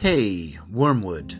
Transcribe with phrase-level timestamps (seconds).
[0.00, 1.34] Hey, Wormwood.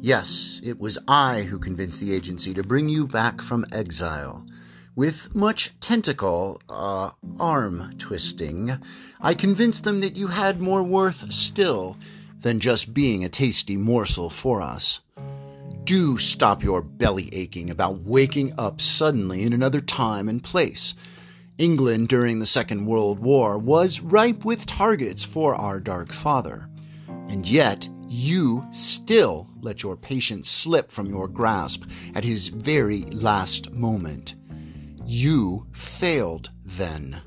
[0.00, 4.46] Yes, it was I who convinced the agency to bring you back from exile.
[4.94, 7.10] With much tentacle, uh,
[7.40, 8.70] arm twisting,
[9.20, 11.96] I convinced them that you had more worth still
[12.38, 15.00] than just being a tasty morsel for us.
[15.82, 20.94] Do stop your belly aching about waking up suddenly in another time and place.
[21.58, 26.68] England during the Second World War was ripe with targets for our Dark Father.
[27.28, 33.72] And yet, you still let your patient slip from your grasp at his very last
[33.72, 34.36] moment.
[35.04, 37.20] You failed then.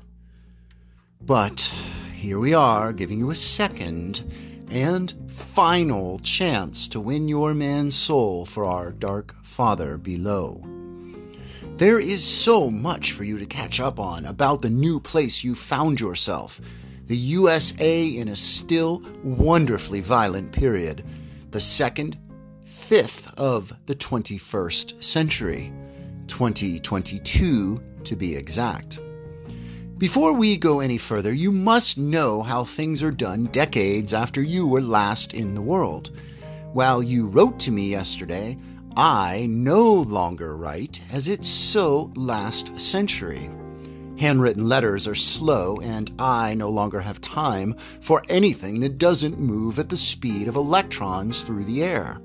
[1.20, 1.60] But
[2.14, 4.24] here we are, giving you a second
[4.70, 10.64] and final chance to win your man's soul for our Dark Father below.
[11.76, 15.54] There is so much for you to catch up on about the new place you
[15.54, 16.62] found yourself
[17.08, 21.04] the USA in a still wonderfully violent period,
[21.50, 22.18] the second
[22.62, 25.72] fifth of the 21st century,
[26.26, 29.00] 2022 to be exact.
[29.96, 34.68] Before we go any further, you must know how things are done decades after you
[34.68, 36.10] were last in the world.
[36.74, 38.58] While you wrote to me yesterday,
[38.96, 43.48] I no longer write, as it's so last century.
[44.18, 49.78] Handwritten letters are slow, and I no longer have time for anything that doesn't move
[49.78, 52.20] at the speed of electrons through the air.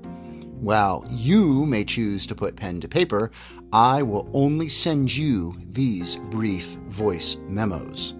[0.58, 3.30] While you may choose to put pen to paper,
[3.72, 8.14] I will only send you these brief voice memos.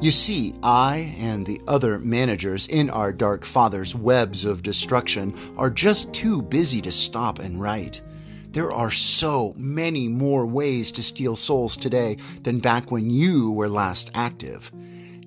[0.00, 5.70] You see, I and the other managers in our Dark Father's webs of destruction are
[5.70, 8.02] just too busy to stop and write.
[8.52, 13.66] There are so many more ways to steal souls today than back when you were
[13.66, 14.70] last active.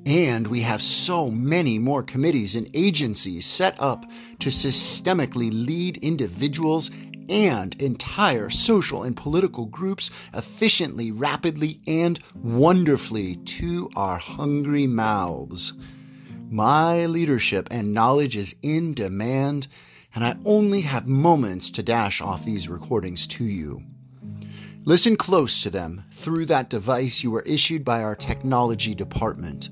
[0.05, 4.05] And we have so many more committees and agencies set up
[4.37, 6.91] to systemically lead individuals
[7.27, 15.73] and entire social and political groups efficiently, rapidly, and wonderfully to our hungry mouths.
[16.51, 19.67] My leadership and knowledge is in demand
[20.15, 23.83] and I only have moments to dash off these recordings to you.
[24.85, 29.69] Listen close to them through that device you were issued by our technology department.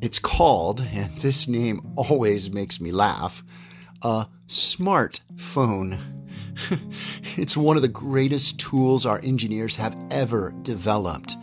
[0.00, 3.44] It's called, and this name always makes me laugh,
[4.02, 5.98] a smartphone.
[7.36, 11.36] it's one of the greatest tools our engineers have ever developed.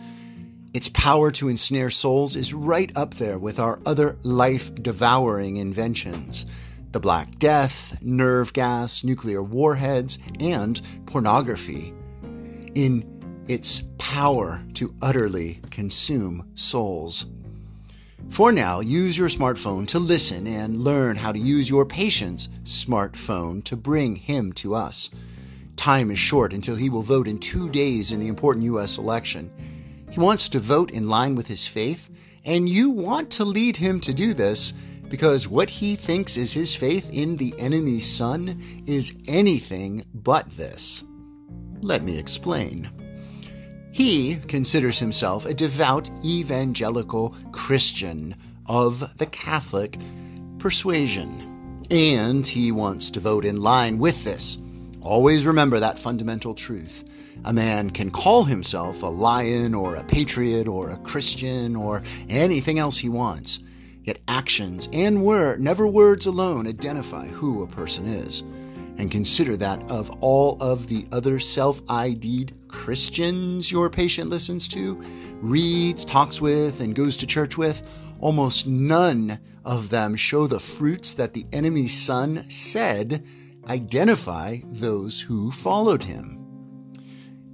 [0.74, 6.46] Its power to ensnare souls is right up there with our other life devouring inventions
[6.92, 11.94] the Black Death, nerve gas, nuclear warheads, and pornography
[12.74, 17.26] in its power to utterly consume souls.
[18.28, 23.64] For now, use your smartphone to listen and learn how to use your patient's smartphone
[23.64, 25.10] to bring him to us.
[25.76, 28.98] Time is short until he will vote in two days in the important U.S.
[28.98, 29.50] election.
[30.10, 32.10] He wants to vote in line with his faith,
[32.44, 34.74] and you want to lead him to do this
[35.12, 41.04] because what he thinks is his faith in the enemy's son is anything but this.
[41.82, 42.88] Let me explain.
[43.92, 48.34] He considers himself a devout evangelical Christian
[48.64, 49.98] of the Catholic
[50.58, 54.56] persuasion, and he wants to vote in line with this.
[55.02, 57.04] Always remember that fundamental truth.
[57.44, 62.78] A man can call himself a lion or a patriot or a Christian or anything
[62.78, 63.58] else he wants.
[64.04, 68.42] Yet actions and word, never words alone, identify who a person is.
[68.98, 75.00] And consider that of all of the other self ID'd Christians your patient listens to,
[75.40, 77.82] reads, talks with, and goes to church with,
[78.20, 83.24] almost none of them show the fruits that the enemy's son said
[83.68, 86.38] identify those who followed him.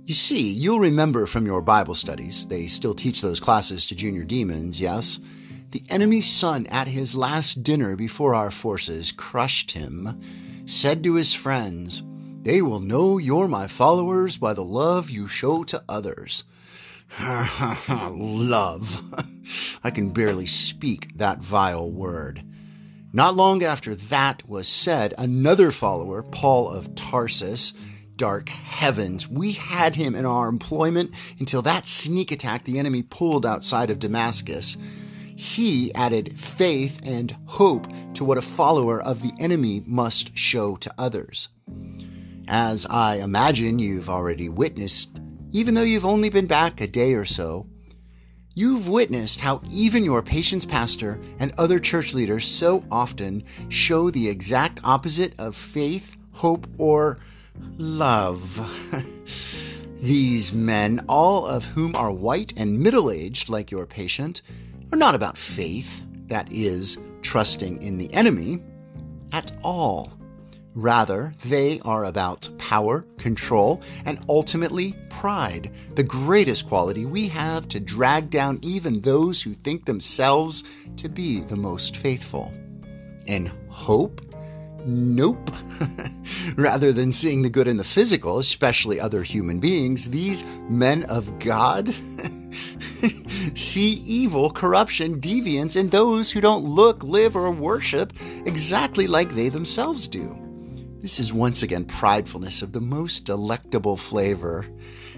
[0.04, 4.24] You see, you'll remember from your Bible studies, they still teach those classes to junior
[4.24, 5.20] demons, yes?
[5.70, 10.18] The enemy's son, at his last dinner before our forces crushed him,
[10.64, 12.02] said to his friends,
[12.42, 16.44] They will know you're my followers by the love you show to others.
[17.20, 19.02] love.
[19.84, 22.42] I can barely speak that vile word.
[23.12, 27.74] Not long after that was said, another follower, Paul of Tarsus,
[28.16, 33.44] dark heavens, we had him in our employment until that sneak attack the enemy pulled
[33.44, 34.78] outside of Damascus
[35.38, 40.92] he added faith and hope to what a follower of the enemy must show to
[40.98, 41.48] others.
[42.48, 45.20] As I imagine you've already witnessed,
[45.52, 47.68] even though you've only been back a day or so,
[48.56, 54.28] You've witnessed how even your patient's pastor and other church leaders so often show the
[54.28, 57.20] exact opposite of faith, hope, or
[57.76, 58.60] love.
[60.00, 64.42] These men, all of whom are white and middle aged like your patient,
[64.92, 68.62] are not about faith, that is, trusting in the enemy,
[69.32, 70.12] at all.
[70.74, 77.80] Rather, they are about power, control, and ultimately pride, the greatest quality we have to
[77.80, 80.62] drag down even those who think themselves
[80.96, 82.54] to be the most faithful.
[83.26, 84.22] And hope?
[84.86, 85.50] Nope.
[86.56, 91.38] Rather than seeing the good in the physical, especially other human beings, these men of
[91.40, 91.92] God
[93.54, 98.12] see evil, corruption, deviance in those who don't look, live, or worship
[98.46, 100.36] exactly like they themselves do.
[101.00, 104.66] This is once again pridefulness of the most delectable flavor.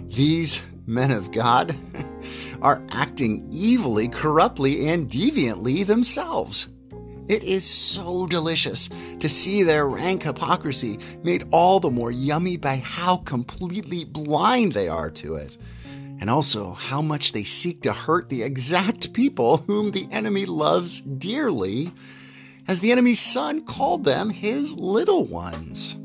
[0.08, 1.74] These men of God
[2.62, 6.68] are acting evilly, corruptly, and deviantly themselves.
[7.28, 8.90] It is so delicious
[9.20, 14.88] to see their rank hypocrisy made all the more yummy by how completely blind they
[14.88, 15.56] are to it,
[16.20, 21.00] and also how much they seek to hurt the exact people whom the enemy loves
[21.00, 21.90] dearly
[22.68, 25.96] as the enemy's son called them his little ones.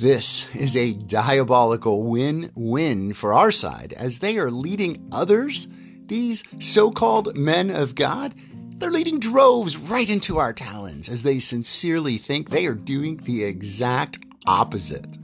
[0.00, 5.66] This is a diabolical win win for our side as they are leading others,
[6.06, 8.34] these so called men of God,
[8.78, 13.42] they're leading droves right into our talons as they sincerely think they are doing the
[13.42, 15.18] exact opposite.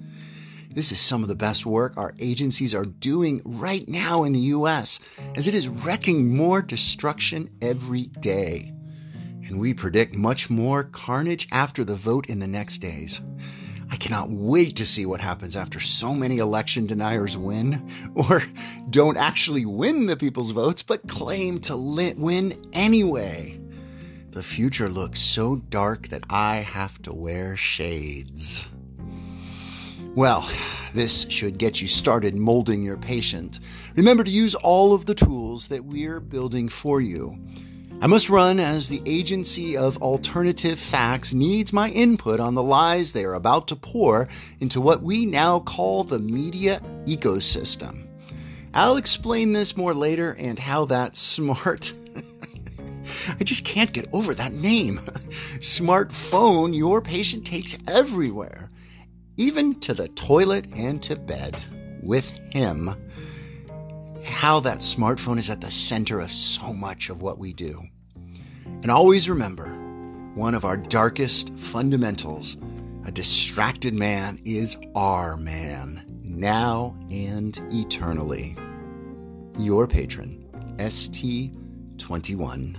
[0.74, 4.40] This is some of the best work our agencies are doing right now in the
[4.40, 5.00] U.S.,
[5.36, 8.74] as it is wrecking more destruction every day
[9.46, 13.20] and we predict much more carnage after the vote in the next days.
[13.90, 18.42] I cannot wait to see what happens after so many election deniers win, or
[18.90, 23.60] don't actually win the people's votes, but claim to win anyway.
[24.30, 28.66] The future looks so dark that I have to wear shades.
[30.14, 30.48] Well,
[30.92, 33.58] this should get you started molding your patient.
[33.96, 37.36] Remember to use all of the tools that we're building for you.
[38.00, 43.10] I must run as the agency of alternative facts needs my input on the lies
[43.10, 44.28] they are about to pour
[44.60, 48.06] into what we now call the media ecosystem.
[48.72, 51.92] I'll explain this more later and how that smart.
[53.40, 54.98] I just can't get over that name.
[55.58, 58.70] Smartphone your patient takes everywhere,
[59.36, 61.60] even to the toilet and to bed
[62.02, 62.90] with him.
[64.24, 67.80] How that smartphone is at the center of so much of what we do.
[68.64, 69.74] And always remember
[70.34, 72.56] one of our darkest fundamentals
[73.06, 78.56] a distracted man is our man, now and eternally.
[79.58, 80.48] Your patron,
[80.78, 82.78] ST21.